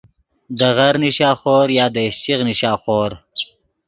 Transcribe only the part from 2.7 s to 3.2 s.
خور